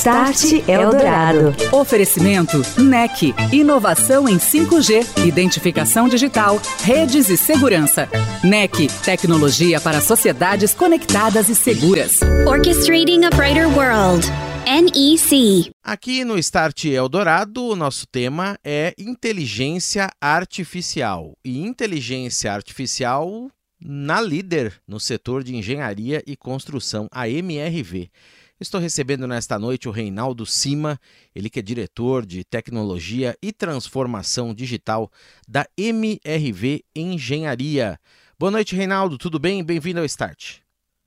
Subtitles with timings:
[0.00, 1.54] Start Eldorado.
[1.70, 3.34] Oferecimento NEC.
[3.52, 8.08] Inovação em 5G, identificação digital, redes e segurança.
[8.42, 8.88] NEC.
[9.04, 12.20] Tecnologia para sociedades conectadas e seguras.
[12.46, 14.26] Orchestrating a Brighter World.
[14.64, 15.70] NEC.
[15.84, 21.34] Aqui no Start Eldorado, o nosso tema é inteligência artificial.
[21.44, 28.10] E inteligência artificial na líder no setor de engenharia e construção, a MRV.
[28.60, 31.00] Estou recebendo nesta noite o Reinaldo Cima,
[31.34, 35.10] ele que é diretor de tecnologia e transformação digital
[35.48, 37.98] da MRV Engenharia.
[38.38, 39.64] Boa noite, Reinaldo, tudo bem?
[39.64, 40.58] Bem-vindo ao Start.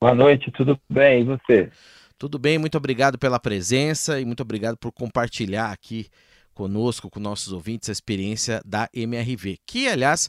[0.01, 1.21] Boa noite, tudo bem?
[1.21, 1.69] E você?
[2.17, 6.07] Tudo bem, muito obrigado pela presença e muito obrigado por compartilhar aqui
[6.55, 10.27] conosco, com nossos ouvintes, a experiência da MRV, que, aliás,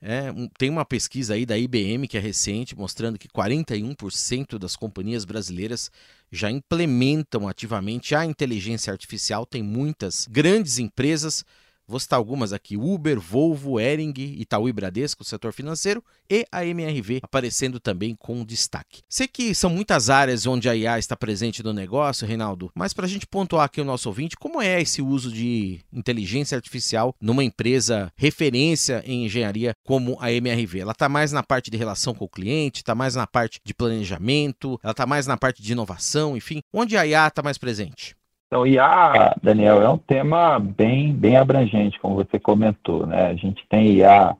[0.00, 5.24] é, tem uma pesquisa aí da IBM que é recente, mostrando que 41% das companhias
[5.24, 5.90] brasileiras
[6.30, 9.44] já implementam ativamente a inteligência artificial.
[9.44, 11.44] Tem muitas grandes empresas
[11.88, 17.20] Vou citar algumas aqui: Uber, Volvo, Ering, Itaú e Bradesco, setor financeiro, e a MRV
[17.22, 19.00] aparecendo também com destaque.
[19.08, 23.06] Sei que são muitas áreas onde a IA está presente no negócio, Reinaldo, mas para
[23.06, 27.42] a gente pontuar aqui o nosso ouvinte, como é esse uso de inteligência artificial numa
[27.42, 30.80] empresa referência em engenharia como a MRV?
[30.80, 33.72] Ela está mais na parte de relação com o cliente, está mais na parte de
[33.72, 38.17] planejamento, ela está mais na parte de inovação, enfim, onde a IA está mais presente?
[38.48, 43.06] Então, IA, Daniel, é um tema bem, bem abrangente, como você comentou.
[43.06, 43.26] Né?
[43.26, 44.34] A gente tem IA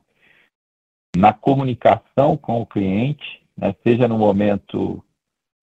[1.15, 3.75] na comunicação com o cliente, né?
[3.83, 5.03] seja no momento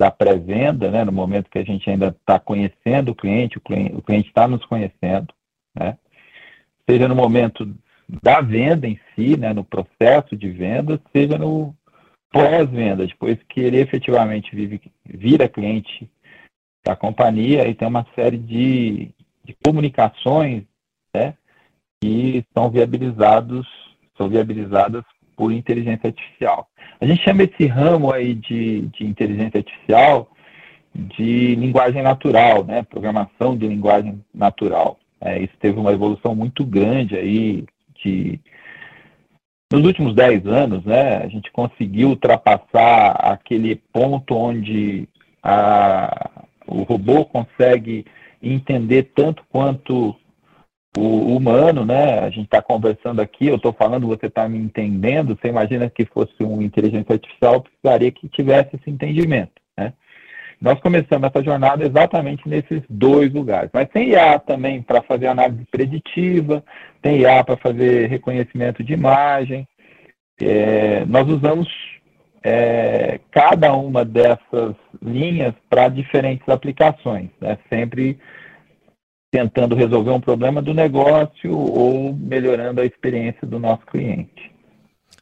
[0.01, 1.05] da pré-venda, né?
[1.05, 5.35] no momento que a gente ainda está conhecendo o cliente, o cliente está nos conhecendo,
[5.77, 5.99] né?
[6.89, 7.75] seja no momento
[8.23, 9.53] da venda em si, né?
[9.53, 11.75] no processo de venda, seja no
[12.31, 16.09] pós-venda, depois que ele efetivamente vive, vira cliente
[16.87, 19.11] da companhia e tem uma série de,
[19.45, 20.63] de comunicações
[21.13, 21.35] né,
[22.01, 23.67] que são viabilizados,
[24.17, 25.03] são viabilizadas
[25.37, 26.69] por inteligência artificial.
[27.01, 30.31] A gente chama esse ramo aí de, de inteligência artificial
[30.95, 34.97] de linguagem natural, né, programação de linguagem natural.
[35.21, 37.65] É, isso teve uma evolução muito grande aí
[38.03, 38.41] de
[39.73, 45.09] nos últimos 10 anos, né, a gente conseguiu ultrapassar aquele ponto onde
[45.43, 46.36] a,
[46.67, 48.05] o robô consegue
[48.43, 50.17] entender tanto quanto
[50.97, 52.21] o humano, né?
[52.21, 55.37] A gente está conversando aqui, eu estou falando, você está me entendendo.
[55.37, 59.93] Você imagina que fosse uma inteligência artificial, precisaria que tivesse esse entendimento, né?
[60.59, 63.71] Nós começamos essa jornada exatamente nesses dois lugares.
[63.75, 66.65] Mas tem IA também para fazer análise preditiva,
[67.03, 69.69] tem IA para fazer reconhecimento de imagem.
[70.41, 71.69] É, nós usamos
[72.49, 77.59] é, cada uma dessas linhas para diferentes aplicações, né?
[77.69, 78.17] sempre
[79.33, 84.55] tentando resolver um problema do negócio ou melhorando a experiência do nosso cliente.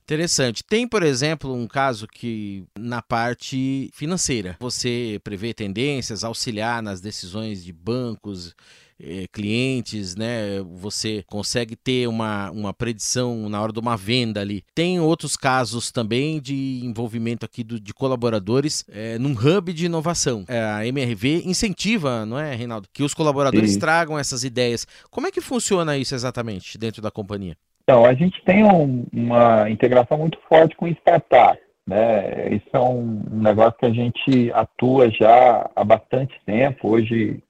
[0.02, 0.62] Interessante.
[0.62, 7.64] Tem, por exemplo, um caso que na parte financeira você prevê tendências, auxiliar nas decisões
[7.64, 8.54] de bancos,
[9.00, 10.60] eh, clientes, né?
[10.76, 14.62] Você consegue ter uma, uma predição na hora de uma venda ali.
[14.74, 20.44] Tem outros casos também de envolvimento aqui do, de colaboradores eh, num hub de inovação.
[20.48, 23.80] É, a MRV incentiva, não é, Reinaldo, que os colaboradores Sim.
[23.80, 24.86] tragam essas ideias.
[25.10, 27.56] Como é que funciona isso exatamente dentro da companhia?
[27.82, 31.62] Então, a gente tem um, uma integração muito forte com startups.
[31.86, 32.54] Né?
[32.54, 36.88] Isso é um negócio que a gente atua já há bastante tempo.
[36.88, 37.42] Hoje,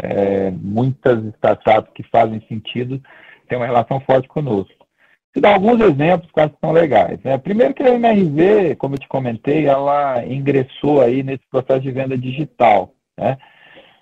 [0.00, 3.00] é, muitas startups que fazem sentido
[3.48, 4.86] têm uma relação forte conosco.
[5.34, 7.20] Se dar alguns exemplos que são legais.
[7.22, 7.36] Né?
[7.38, 12.16] Primeiro que a MRV, como eu te comentei, ela ingressou aí nesse processo de venda
[12.16, 12.94] digital.
[13.16, 13.36] Né?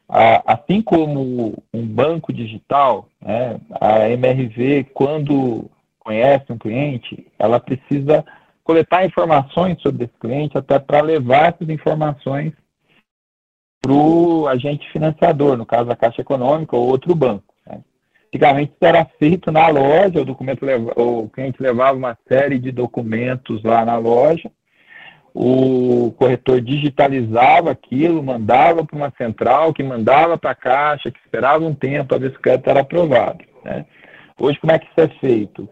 [0.08, 5.68] Assim como um banco digital, né, a MRV, quando
[5.98, 8.24] conhece um cliente, ela precisa
[8.62, 12.52] coletar informações sobre esse cliente até para levar essas informações
[13.86, 17.44] para o agente financiador, no caso a Caixa Econômica ou outro banco.
[17.64, 17.78] Né?
[18.26, 22.72] Antigamente isso era feito na loja, o, documento leva, o cliente levava uma série de
[22.72, 24.50] documentos lá na loja,
[25.32, 31.64] o corretor digitalizava aquilo, mandava para uma central, que mandava para a caixa, que esperava
[31.64, 33.44] um tempo o crédito era aprovado.
[33.64, 33.84] Né?
[34.36, 35.68] Hoje, como é que isso é feito?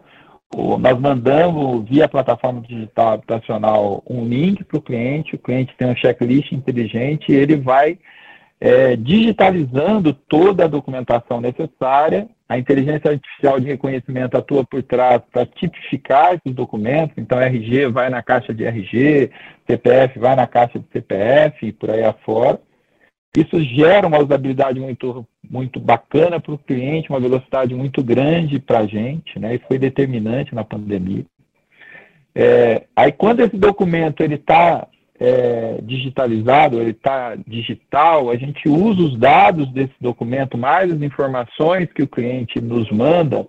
[0.78, 5.96] Nós mandamos via plataforma digital habitacional um link para o cliente, o cliente tem um
[5.96, 7.98] checklist inteligente e ele vai
[8.60, 12.28] é, digitalizando toda a documentação necessária.
[12.48, 17.16] A inteligência artificial de reconhecimento atua por trás para tipificar esses documentos.
[17.18, 19.30] Então, RG vai na caixa de RG,
[19.66, 22.60] CPF vai na caixa de CPF e por aí afora.
[23.36, 28.81] Isso gera uma usabilidade muito, muito bacana para o cliente, uma velocidade muito grande para
[28.81, 29.56] a gente, né?
[29.56, 31.25] Isso foi determinante na pandemia.
[32.34, 34.86] É, aí, quando esse documento ele está
[35.19, 41.92] é, digitalizado, ele está digital, a gente usa os dados desse documento, mais as informações
[41.92, 43.46] que o cliente nos manda,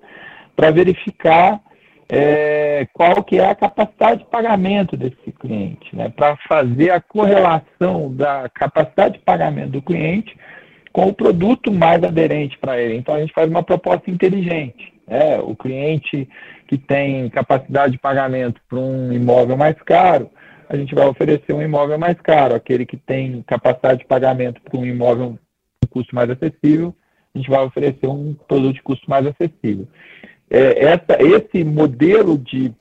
[0.56, 1.62] para verificar
[2.08, 6.10] é, qual que é a capacidade de pagamento desse cliente, né?
[6.10, 10.38] para fazer a correlação da capacidade de pagamento do cliente
[10.92, 12.96] com o produto mais aderente para ele.
[12.96, 14.94] Então, a gente faz uma proposta inteligente.
[15.08, 15.40] Né?
[15.40, 16.30] O cliente
[16.68, 20.30] que tem capacidade de pagamento para um imóvel mais caro,
[20.70, 22.56] a gente vai oferecer um imóvel mais caro.
[22.56, 25.38] Aquele que tem capacidade de pagamento para um imóvel
[25.82, 26.96] com custo mais acessível,
[27.34, 29.88] a gente vai oferecer um produto de custo mais acessível.
[30.58, 32.74] É, essa, esse modelo de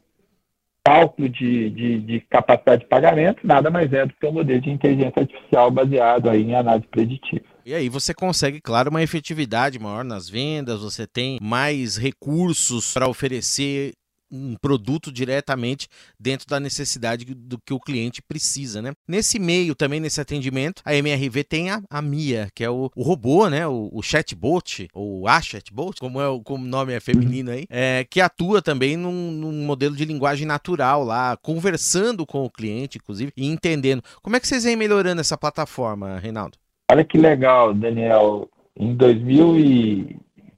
[0.87, 4.71] cálculo de, de, de, capacidade de pagamento nada mais é do que um modelo de
[4.71, 7.45] inteligência artificial baseado aí em análise preditiva.
[7.67, 13.09] E aí você consegue, claro, uma efetividade maior nas vendas, você tem mais recursos para
[13.09, 13.93] oferecer
[14.35, 15.89] um produto diretamente
[16.19, 18.93] dentro da necessidade do que o cliente precisa, né?
[19.07, 23.03] Nesse meio também, nesse atendimento, a MRV tem a, a Mia, que é o, o
[23.03, 23.67] robô, né?
[23.67, 28.05] O, o, chatbot, ou a chatbot, como, é, como o nome é feminino aí, é,
[28.09, 33.33] que atua também num, num, modelo de linguagem natural lá, conversando com o cliente, inclusive,
[33.37, 34.03] e entendendo.
[34.23, 36.59] Como é que vocês vêm melhorando essa plataforma, Reinaldo?
[36.91, 38.49] Olha que legal, Daniel.
[38.77, 40.17] Em 2000 e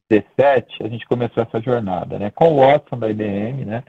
[0.08, 2.30] 2017, a gente começou essa jornada, né?
[2.34, 3.82] Com o Watson da IBM, né?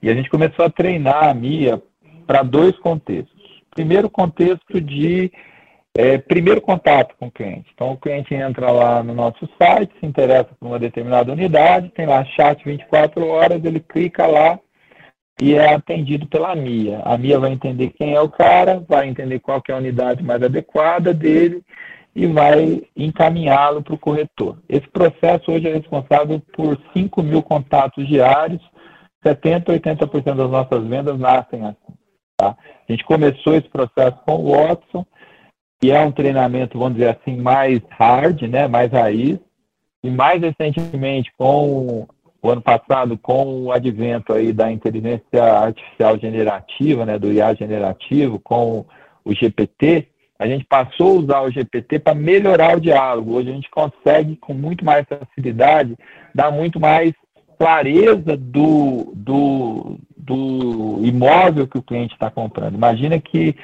[0.00, 1.82] E a gente começou a treinar a Mia
[2.26, 3.36] para dois contextos.
[3.74, 5.30] Primeiro contexto de
[5.96, 7.70] é, primeiro contato com o cliente.
[7.74, 12.06] Então, o cliente entra lá no nosso site, se interessa por uma determinada unidade, tem
[12.06, 14.60] lá chat 24 horas, ele clica lá
[15.40, 17.02] e é atendido pela MIA.
[17.04, 20.42] A MIA vai entender quem é o cara, vai entender qual é a unidade mais
[20.42, 21.62] adequada dele
[22.18, 24.58] e vai encaminhá-lo para o corretor.
[24.68, 28.60] Esse processo hoje é responsável por 5 mil contatos diários,
[29.24, 31.94] 70%, 80% das nossas vendas nascem assim.
[32.36, 32.56] Tá?
[32.88, 35.06] A gente começou esse processo com o Watson,
[35.80, 39.38] que é um treinamento, vamos dizer assim, mais hard, né, mais raiz,
[40.02, 42.08] e mais recentemente, com
[42.42, 48.40] o ano passado, com o advento aí da inteligência artificial generativa, né, do IA generativo,
[48.40, 48.84] com
[49.24, 53.34] o GPT, a gente passou a usar o GPT para melhorar o diálogo.
[53.34, 55.96] Hoje a gente consegue, com muito mais facilidade,
[56.34, 57.12] dar muito mais
[57.58, 62.76] clareza do, do, do imóvel que o cliente está comprando.
[62.76, 63.56] Imagina que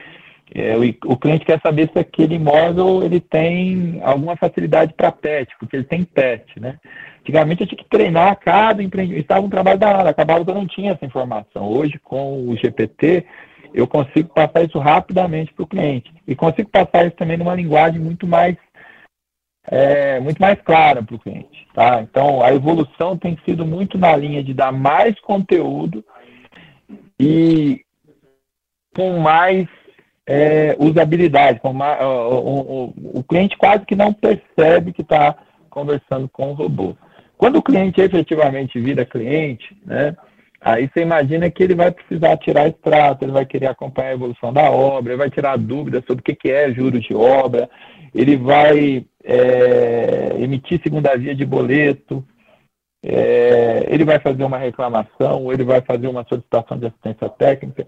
[0.53, 5.55] é, o, o, cliente quer saber se aquele imóvel ele tem alguma facilidade para pet,
[5.59, 6.79] porque ele tem pet, né?
[7.21, 9.23] Antigamente eu tinha que treinar cada empreendimento.
[9.23, 11.67] Estava um trabalho danado, acabava que eu não tinha essa informação.
[11.67, 13.25] Hoje, com o GPT,
[13.75, 16.13] eu consigo passar isso rapidamente para o cliente.
[16.27, 18.57] E consigo passar isso também numa linguagem muito mais,
[19.67, 21.67] é, muito mais clara para o cliente.
[21.75, 22.01] Tá?
[22.01, 26.05] Então, a evolução tem sido muito na linha de dar mais conteúdo
[27.19, 27.85] e
[28.95, 29.67] com mais
[30.25, 31.59] é, usabilidade.
[31.59, 35.35] Com mais, o, o, o, cliente quase que não percebe que está
[35.69, 36.97] conversando com o robô.
[37.37, 40.17] Quando o cliente efetivamente vira cliente, né,
[40.65, 44.51] Aí você imagina que ele vai precisar tirar extrato, ele vai querer acompanhar a evolução
[44.51, 47.69] da obra, ele vai tirar dúvidas sobre o que é juros de obra,
[48.15, 52.27] ele vai é, emitir segunda via de boleto,
[53.05, 57.87] é, ele vai fazer uma reclamação, ele vai fazer uma solicitação de assistência técnica.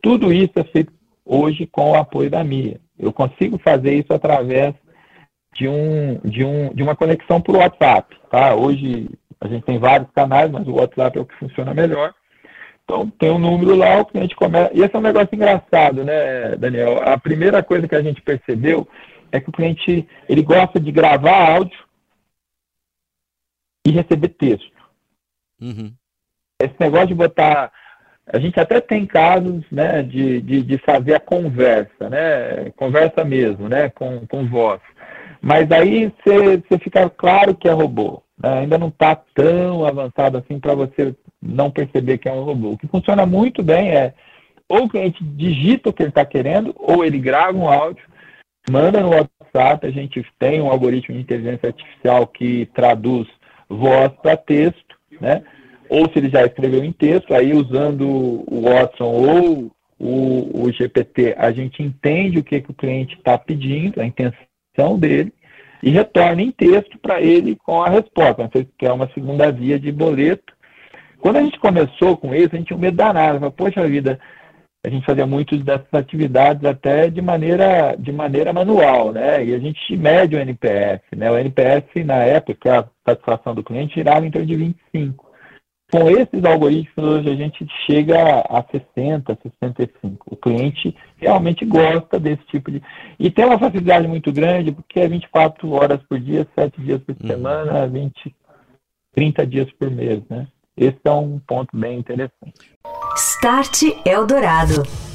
[0.00, 0.92] Tudo isso é feito
[1.24, 2.80] hoje com o apoio da MIA.
[2.96, 4.76] Eu consigo fazer isso através
[5.56, 8.16] de, um, de, um, de uma conexão por WhatsApp.
[8.30, 8.54] Tá?
[8.54, 9.10] Hoje
[9.42, 12.14] a gente tem vários canais, mas o WhatsApp é o que funciona melhor.
[12.84, 14.70] Então, tem um número lá, o cliente começa.
[14.72, 17.02] E esse é um negócio engraçado, né, Daniel?
[17.02, 18.86] A primeira coisa que a gente percebeu
[19.32, 21.78] é que o cliente ele gosta de gravar áudio
[23.84, 24.70] e receber texto.
[25.60, 25.92] Uhum.
[26.60, 27.72] Esse negócio de botar.
[28.32, 32.70] A gente até tem casos né, de, de, de fazer a conversa, né?
[32.76, 33.88] Conversa mesmo, né?
[33.88, 34.80] Com, com voz.
[35.40, 38.22] Mas aí você fica claro que é robô.
[38.42, 38.60] Né?
[38.60, 42.72] Ainda não está tão avançado assim para você não perceber que é um robô.
[42.72, 44.14] O que funciona muito bem é
[44.68, 48.04] ou o cliente digita o que ele está querendo, ou ele grava um áudio,
[48.70, 53.28] manda no WhatsApp, a gente tem um algoritmo de inteligência artificial que traduz
[53.68, 55.42] voz para texto, né?
[55.90, 61.34] Ou se ele já escreveu em texto, aí usando o Watson ou o, o GPT,
[61.36, 65.34] a gente entende o que, que o cliente está pedindo, a intenção dele,
[65.82, 68.48] e retorna em texto para ele com a resposta.
[68.78, 70.52] Que é uma segunda via de boleto.
[71.18, 73.50] Quando a gente começou com isso, a gente tinha um medo danado.
[73.52, 74.18] Poxa vida,
[74.84, 79.44] a gente fazia muitas dessas atividades até de maneira, de maneira manual, né?
[79.44, 81.30] E a gente mede o NPS, né?
[81.30, 85.31] O NPS, na época, é a satisfação do cliente, girava em torno de 25.
[85.92, 90.26] Com esses algoritmos, hoje a gente chega a 60, 65.
[90.26, 92.82] O cliente realmente gosta desse tipo de.
[93.18, 97.14] E tem uma facilidade muito grande, porque é 24 horas por dia, 7 dias por
[97.20, 97.28] uhum.
[97.28, 98.34] semana, 20,
[99.14, 100.48] 30 dias por mês, né?
[100.74, 102.72] Esse é um ponto bem interessante.
[103.14, 105.11] Start Eldorado.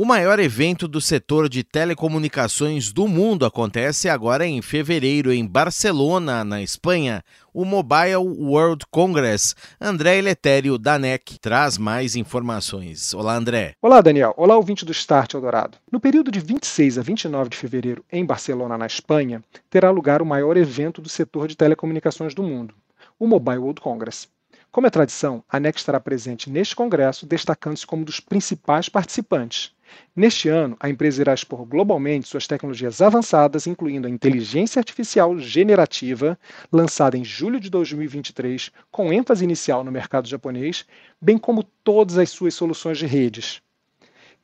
[0.00, 6.44] O maior evento do setor de telecomunicações do mundo acontece agora em fevereiro em Barcelona,
[6.44, 7.20] na Espanha,
[7.52, 9.56] o Mobile World Congress.
[9.80, 13.12] André Eletério, da NEC, traz mais informações.
[13.12, 13.72] Olá, André.
[13.82, 14.32] Olá, Daniel.
[14.36, 15.76] Olá, ouvinte do Start Eldorado.
[15.90, 20.26] No período de 26 a 29 de fevereiro, em Barcelona, na Espanha, terá lugar o
[20.26, 22.72] maior evento do setor de telecomunicações do mundo,
[23.18, 24.28] o Mobile World Congress.
[24.70, 29.72] Como é tradição, a NEC estará presente neste congresso, destacando-se como um dos principais participantes.
[30.14, 36.38] Neste ano, a empresa irá expor globalmente suas tecnologias avançadas, incluindo a inteligência artificial generativa,
[36.72, 40.84] lançada em julho de 2023, com ênfase inicial no mercado japonês,
[41.20, 43.62] bem como todas as suas soluções de redes.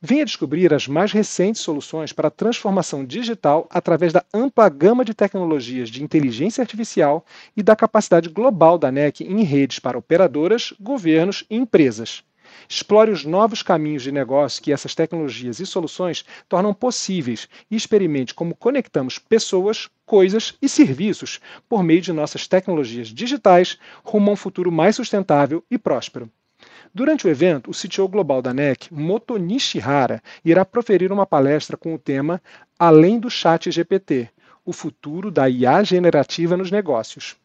[0.01, 5.13] Venha descobrir as mais recentes soluções para a transformação digital através da ampla gama de
[5.13, 7.25] tecnologias de inteligência artificial
[7.57, 12.23] e da capacidade global da NEC em redes para operadoras, governos e empresas.
[12.67, 18.33] Explore os novos caminhos de negócio que essas tecnologias e soluções tornam possíveis e experimente
[18.33, 24.37] como conectamos pessoas, coisas e serviços por meio de nossas tecnologias digitais rumo a um
[24.37, 26.29] futuro mais sustentável e próspero.
[26.93, 31.93] Durante o evento, o CTO global da NEC, Moto Nishihara, irá proferir uma palestra com
[31.93, 32.41] o tema
[32.79, 34.29] Além do Chat GPT,
[34.63, 37.35] o futuro da IA generativa nos negócios.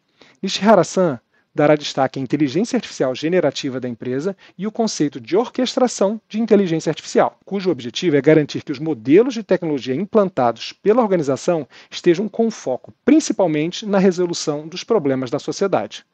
[0.41, 1.19] Nishihara-san
[1.55, 6.91] dará destaque à inteligência artificial generativa da empresa e o conceito de orquestração de inteligência
[6.91, 12.51] artificial, cujo objetivo é garantir que os modelos de tecnologia implantados pela organização estejam com
[12.51, 16.05] foco principalmente na resolução dos problemas da sociedade.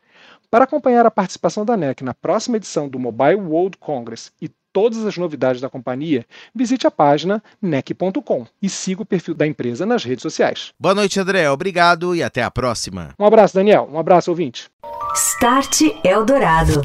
[0.51, 5.07] Para acompanhar a participação da NEC na próxima edição do Mobile World Congress e todas
[5.07, 10.05] as novidades da companhia, visite a página nec.com e siga o perfil da empresa nas
[10.05, 10.73] redes sociais.
[10.79, 11.51] Boa noite, André.
[11.51, 13.15] Obrigado e até a próxima.
[13.19, 13.89] Um abraço, Daniel.
[13.91, 14.71] Um abraço, ouvinte.
[15.17, 16.83] Start Eldorado.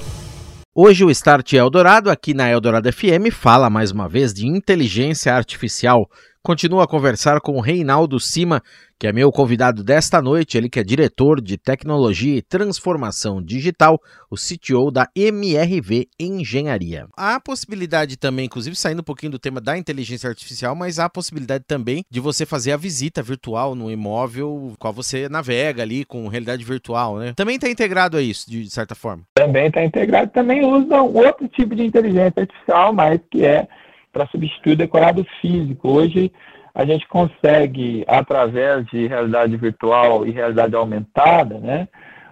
[0.74, 6.10] Hoje o Start Eldorado, aqui na Eldorado FM, fala mais uma vez de inteligência artificial.
[6.44, 8.64] Continua a conversar com o Reinaldo Cima,
[9.00, 14.00] que é meu convidado desta noite, ele que é diretor de tecnologia e transformação digital,
[14.28, 17.06] o CTO da MRV Engenharia.
[17.16, 21.06] Há a possibilidade também, inclusive saindo um pouquinho do tema da inteligência artificial, mas há
[21.06, 26.04] a possibilidade também de você fazer a visita virtual no imóvel, qual você navega ali
[26.04, 27.34] com realidade virtual, né?
[27.36, 29.22] Também está integrado a isso, de certa forma.
[29.36, 33.68] Também está integrado, também usa outro tipo de inteligência artificial, mas que é
[34.12, 35.90] para substituir o decorado físico.
[35.90, 36.32] Hoje
[36.74, 41.88] a gente consegue, através de realidade virtual e realidade aumentada, né,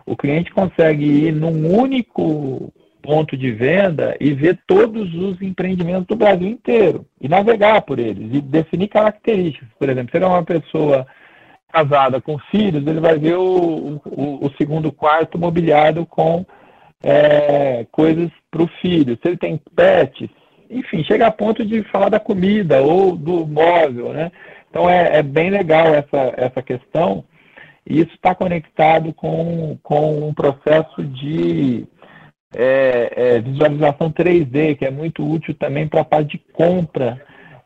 [0.06, 6.16] o cliente consegue ir num único ponto de venda e ver todos os empreendimentos do
[6.16, 9.70] Brasil inteiro e navegar por eles e definir características.
[9.78, 11.08] Por exemplo, se ele é uma pessoa
[11.72, 16.46] casada com filhos, ele vai ver o, o, o segundo quarto mobiliado com
[17.04, 19.18] é, coisas para o filho.
[19.22, 20.30] Se ele tem pets,
[20.70, 24.32] enfim, chega a ponto de falar da comida ou do móvel, né?
[24.70, 27.24] Então é, é bem legal essa, essa questão
[27.88, 31.88] e isso está conectado com, com um processo de
[32.56, 37.20] é, é, visualização 3D, que é muito útil também para a parte de compra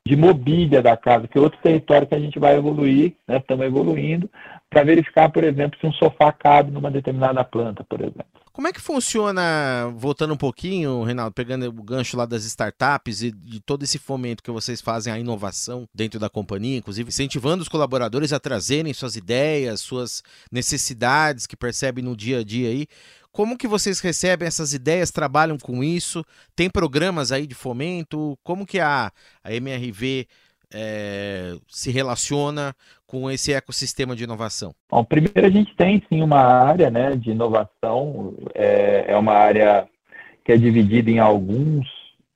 [0.06, 3.38] de mobília da casa, que é outro território que a gente vai evoluir, né?
[3.38, 4.30] estamos evoluindo,
[4.70, 8.26] para verificar, por exemplo, se um sofá cabe numa determinada planta, por exemplo.
[8.54, 13.32] Como é que funciona, voltando um pouquinho, Reinaldo, pegando o gancho lá das startups e
[13.32, 17.68] de todo esse fomento que vocês fazem à inovação dentro da companhia, inclusive incentivando os
[17.68, 22.86] colaboradores a trazerem suas ideias, suas necessidades que percebem no dia a dia aí.
[23.32, 26.24] Como que vocês recebem essas ideias, trabalham com isso?
[26.56, 28.38] Tem programas aí de fomento?
[28.44, 29.12] Como que a,
[29.44, 30.28] a MRV
[30.72, 32.76] é, se relaciona
[33.14, 34.74] com esse ecossistema de inovação?
[34.90, 39.88] Bom, primeiro a gente tem sim uma área né, de inovação, é, é uma área
[40.44, 41.88] que é dividida em alguns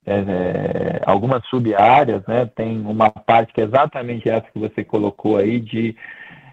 [0.06, 2.48] é, algumas sub-áreas, né?
[2.54, 5.94] Tem uma parte que é exatamente essa que você colocou aí, de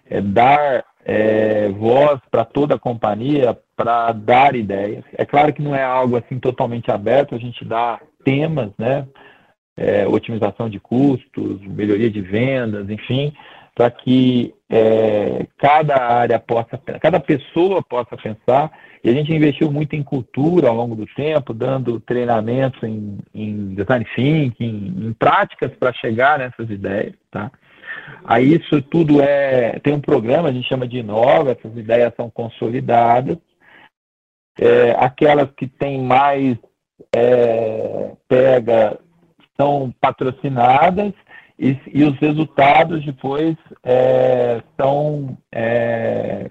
[0.10, 5.05] é, dar é, voz para toda a companhia, para dar ideias.
[5.13, 9.08] É claro que não é algo assim totalmente aberto, a gente dá temas, né?
[9.77, 13.32] É, otimização de custos, melhoria de vendas, enfim,
[13.75, 18.72] para que é, cada área possa, cada pessoa possa pensar.
[19.03, 23.75] E a gente investiu muito em cultura ao longo do tempo, dando treinamentos em, em
[23.75, 27.51] design thinking, em práticas para chegar nessas ideias, tá?
[28.24, 32.29] Aí isso tudo é tem um programa a gente chama de Inova, essas ideias são
[32.29, 33.38] consolidadas.
[34.58, 36.58] É, aquelas que têm mais
[37.13, 38.98] é, pega
[39.60, 41.13] são patrocinadas
[41.57, 46.50] e, e os resultados depois é, são é,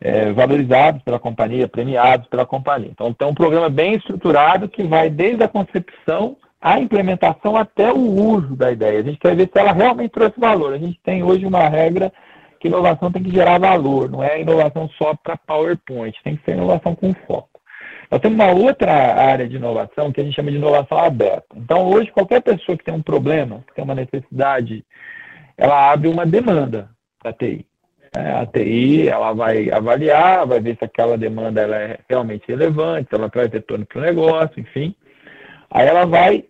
[0.00, 2.90] é, valorizados pela companhia, premiados pela companhia.
[2.90, 7.98] Então, tem um programa bem estruturado que vai desde a concepção à implementação até o
[7.98, 9.00] uso da ideia.
[9.00, 10.72] A gente quer ver se ela realmente trouxe valor.
[10.72, 12.12] A gente tem hoje uma regra
[12.58, 16.52] que inovação tem que gerar valor, não é inovação só para PowerPoint, tem que ser
[16.52, 17.55] inovação com foco.
[18.10, 21.46] Nós temos uma outra área de inovação que a gente chama de inovação aberta.
[21.54, 24.84] Então, hoje, qualquer pessoa que tem um problema, que tem uma necessidade,
[25.56, 27.66] ela abre uma demanda para a TI.
[28.16, 33.08] É, a TI ela vai avaliar, vai ver se aquela demanda ela é realmente relevante,
[33.08, 34.94] se ela traz retorno para o negócio, enfim.
[35.70, 36.44] Aí ela vai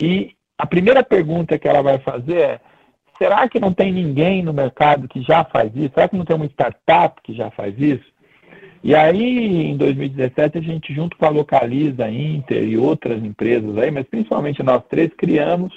[0.00, 2.60] e a primeira pergunta que ela vai fazer é:
[3.16, 5.94] será que não tem ninguém no mercado que já faz isso?
[5.94, 8.04] Será que não tem uma startup que já faz isso?
[8.82, 13.90] E aí, em 2017, a gente, junto com a Localiza, Inter e outras empresas aí,
[13.90, 15.72] mas principalmente nós três, criamos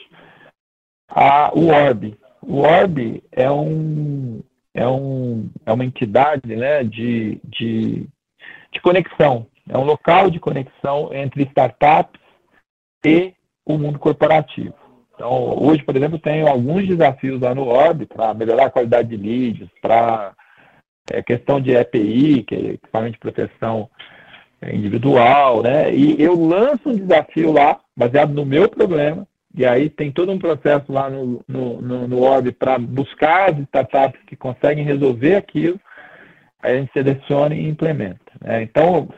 [1.10, 2.15] a, o Orb.
[2.41, 4.41] O Orb é, um,
[4.74, 8.08] é, um, é uma entidade né, de, de,
[8.72, 12.22] de conexão, é um local de conexão entre startups
[13.05, 13.34] e
[13.65, 14.74] o mundo corporativo.
[15.15, 19.17] Então, hoje, por exemplo, tenho alguns desafios lá no Orb para melhorar a qualidade de
[19.17, 20.34] leads, para
[21.10, 23.89] é, questão de EPI, que é equipamento de proteção
[24.72, 25.94] individual, né?
[25.94, 30.40] E eu lanço um desafio lá, baseado no meu problema, e aí tem todo um
[30.40, 35.79] processo lá no, no, no, no Orb para buscar as startups que conseguem resolver aquilo,
[36.61, 38.31] aí a gente seleciona e implementa.
[38.40, 38.61] Né?
[38.61, 39.09] Então,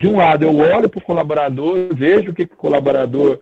[0.00, 3.40] de um lado, eu olho para o colaborador, vejo o que o colaborador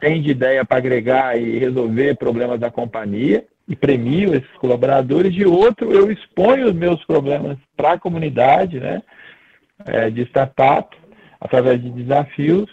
[0.00, 5.44] tem de ideia para agregar e resolver problemas da companhia, e premio esses colaboradores, de
[5.44, 9.02] outro, eu exponho os meus problemas para a comunidade né,
[9.84, 10.96] é, de startup,
[11.38, 12.68] através de desafios,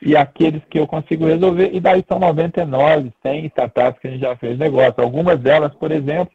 [0.00, 4.20] e aqueles que eu consigo resolver, e daí são 99, 100 startups que a gente
[4.20, 4.94] já fez negócio.
[4.98, 6.32] Algumas delas, por exemplo,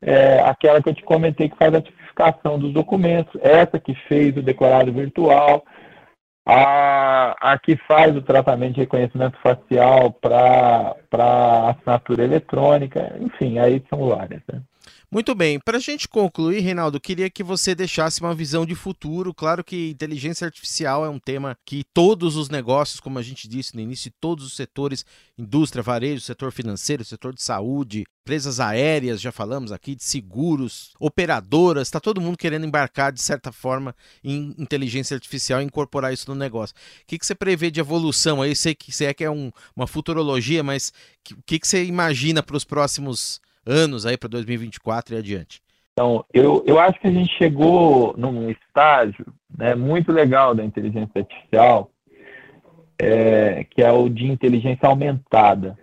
[0.00, 4.36] é aquela que eu te comentei que faz a tipificação dos documentos, essa que fez
[4.36, 5.64] o declarado virtual,
[6.50, 10.96] a, a que faz o tratamento de reconhecimento facial para
[11.68, 14.40] assinatura eletrônica, enfim, aí são várias.
[14.50, 14.62] Né?
[15.10, 19.32] Muito bem, para a gente concluir, Reinaldo, queria que você deixasse uma visão de futuro.
[19.32, 23.74] Claro que inteligência artificial é um tema que todos os negócios, como a gente disse
[23.74, 25.06] no início, todos os setores,
[25.38, 31.88] indústria, varejo, setor financeiro, setor de saúde, empresas aéreas, já falamos aqui, de seguros, operadoras,
[31.88, 36.34] está todo mundo querendo embarcar de certa forma em inteligência artificial e incorporar isso no
[36.34, 36.76] negócio.
[36.76, 38.54] O que, que você prevê de evolução aí?
[38.54, 40.92] Sei que, é que é um, uma futurologia, mas
[41.32, 45.60] o que, que você imagina para os próximos anos aí para 2024 e adiante?
[45.92, 49.26] Então, eu, eu acho que a gente chegou num estágio
[49.56, 51.90] né, muito legal da inteligência artificial,
[53.00, 55.76] é, que é o de inteligência aumentada.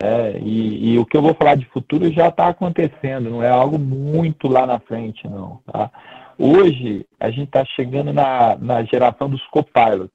[0.00, 3.48] É, e, e, o que eu vou falar de futuro já está acontecendo, não é
[3.48, 5.60] algo muito lá na frente, não.
[5.66, 5.90] Tá?
[6.38, 10.14] Hoje, a gente está chegando na, na geração dos copilots.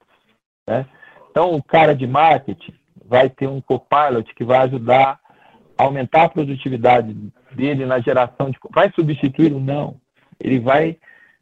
[0.65, 0.85] Né?
[1.29, 2.73] Então, o cara de marketing
[3.05, 5.18] vai ter um copilot que vai ajudar
[5.79, 7.15] aumentar a produtividade
[7.51, 8.57] dele na geração de.
[8.69, 9.59] Vai substituí-lo?
[9.59, 9.95] Não.
[10.39, 10.97] Ele vai.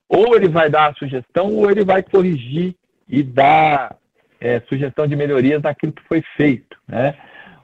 [0.08, 2.76] Ou ele vai dar a sugestão, ou ele vai corrigir
[3.10, 3.96] e dar
[4.40, 6.78] é, sugestão de melhorias naquilo que foi feito.
[6.88, 7.16] Né?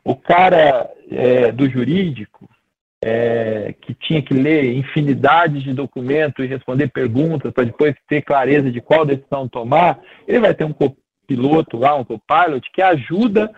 [0.04, 2.50] O cara é, do jurídico,
[3.02, 8.72] é, que tinha que ler infinidade de documentos e responder perguntas para depois ter clareza
[8.72, 10.74] de qual decisão tomar, ele vai ter um
[11.28, 13.54] piloto lá, um copilot, que ajuda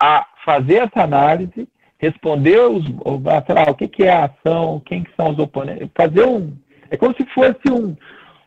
[0.00, 2.84] a fazer essa análise responder os,
[3.24, 6.56] lá, o que, que é a ação, quem que são os oponentes, fazer um.
[6.90, 7.96] É como se fosse um,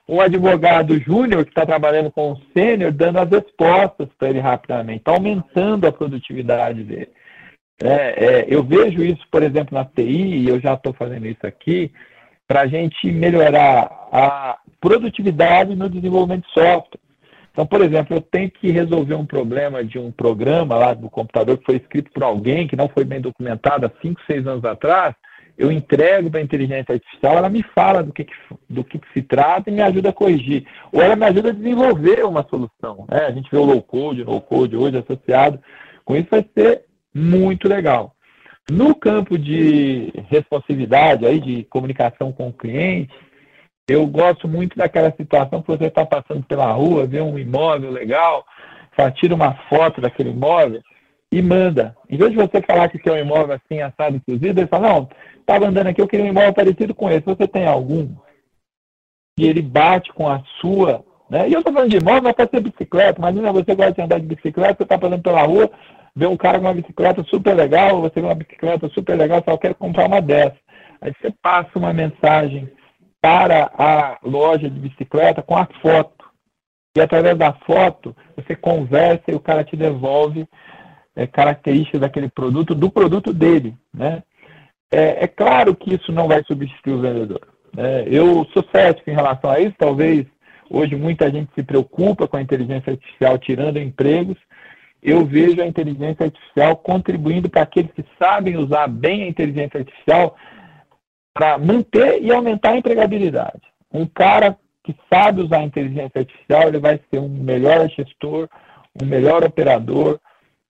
[0.08, 5.00] um advogado júnior que está trabalhando com o sênior, dando as respostas para ele rapidamente,
[5.00, 7.10] está aumentando a produtividade dele.
[7.84, 11.46] É, é, eu vejo isso, por exemplo, na TI, e eu já estou fazendo isso
[11.46, 11.92] aqui,
[12.48, 17.01] para a gente melhorar a produtividade no desenvolvimento de software.
[17.52, 21.58] Então, por exemplo, eu tenho que resolver um problema de um programa lá do computador
[21.58, 25.14] que foi escrito por alguém que não foi bem documentado há 5, 6 anos atrás,
[25.58, 28.34] eu entrego para a inteligência artificial, ela me fala do que, que
[28.70, 30.66] do que, que, se trata e me ajuda a corrigir.
[30.92, 33.06] Ou ela me ajuda a desenvolver uma solução.
[33.10, 33.26] Né?
[33.28, 35.60] A gente vê o low code, no code hoje associado
[36.04, 38.16] com isso, vai ser muito legal.
[38.72, 43.14] No campo de responsividade, aí, de comunicação com o cliente,
[43.92, 48.46] eu gosto muito daquela situação que você está passando pela rua, vê um imóvel legal,
[49.16, 50.82] tira uma foto daquele imóvel
[51.32, 51.96] e manda.
[52.10, 55.10] Em vez de você falar que é um imóvel assim, assado, inclusive, ele fala, não,
[55.40, 57.26] estava andando aqui, eu queria um imóvel parecido com esse.
[57.26, 58.10] Você tem algum?
[59.40, 61.04] E ele bate com a sua.
[61.30, 61.50] Né?
[61.50, 63.20] E eu estou falando de imóvel, mas pode ser bicicleta.
[63.20, 65.72] Imagina você gosta de andar de bicicleta, você está passando pela rua,
[66.16, 69.58] vê um cara com uma bicicleta super legal, você vê uma bicicleta super legal, só
[69.58, 70.58] quer comprar uma dessa.
[71.02, 72.70] Aí você passa uma mensagem
[73.22, 76.26] para a loja de bicicleta com a foto.
[76.96, 80.46] E através da foto, você conversa e o cara te devolve
[81.16, 83.76] é, características daquele produto, do produto dele.
[83.94, 84.24] Né?
[84.92, 87.48] É, é, claro que isso não vai substituir o vendedor.
[87.74, 88.04] Né?
[88.08, 90.26] Eu sou cético em relação a isso, talvez
[90.70, 94.38] hoje muita gente se preocupa com a inteligência artificial tirando empregos.
[95.02, 100.36] Eu vejo a inteligência artificial contribuindo para aqueles que sabem usar bem a inteligência artificial
[101.34, 103.62] para manter e aumentar a empregabilidade.
[103.94, 108.50] Um cara que sabe usar a inteligência artificial, ele vai ser um melhor gestor,
[109.02, 110.20] um melhor operador,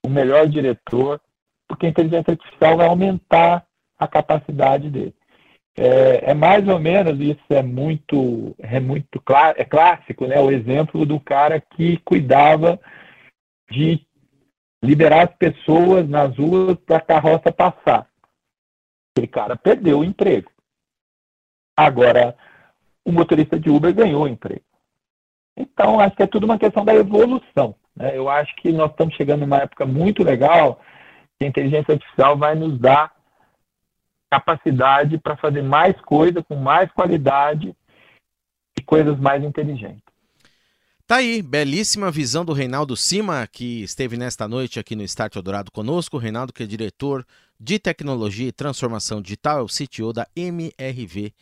[0.04, 1.20] um melhor diretor,
[1.66, 3.64] porque a inteligência artificial vai aumentar
[3.98, 5.14] a capacidade dele.
[5.76, 10.38] É, é, mais ou menos isso é muito é muito clá, é clássico, né?
[10.38, 12.78] O exemplo do cara que cuidava
[13.70, 14.06] de
[14.84, 18.06] liberar as pessoas nas ruas para a carroça passar.
[19.12, 20.50] Aquele cara perdeu o emprego.
[21.76, 22.36] Agora,
[23.04, 24.64] o motorista de Uber ganhou o emprego.
[25.56, 27.74] Então, acho que é tudo uma questão da evolução.
[27.94, 28.16] Né?
[28.16, 30.80] Eu acho que nós estamos chegando numa época muito legal
[31.38, 33.12] que a inteligência artificial vai nos dar
[34.30, 37.76] capacidade para fazer mais coisa com mais qualidade
[38.78, 40.02] e coisas mais inteligentes.
[41.06, 45.70] Tá aí, belíssima visão do Reinaldo Cima, que esteve nesta noite aqui no Start Eldorado
[45.70, 46.16] conosco.
[46.16, 47.26] O Reinaldo, que é diretor
[47.62, 51.32] de tecnologia e transformação digital, é o CTO da MRV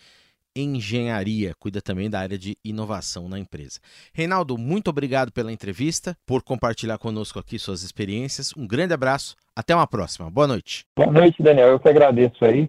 [0.54, 3.80] engenharia, cuida também da área de inovação na empresa.
[4.12, 8.52] Reinaldo, muito obrigado pela entrevista, por compartilhar conosco aqui suas experiências.
[8.54, 10.30] Um grande abraço, até uma próxima.
[10.30, 10.84] Boa noite.
[10.94, 11.68] Boa noite, Daniel.
[11.68, 12.68] Eu que agradeço aí.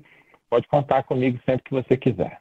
[0.49, 2.40] Pode contar comigo sempre que você quiser.